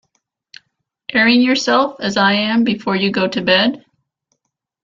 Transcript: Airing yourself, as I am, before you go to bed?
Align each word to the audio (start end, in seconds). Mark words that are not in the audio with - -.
Airing 1.13 1.43
yourself, 1.43 1.97
as 1.99 2.17
I 2.17 2.33
am, 2.33 2.63
before 2.63 2.95
you 2.95 3.11
go 3.11 3.27
to 3.27 3.39
bed? 3.39 3.85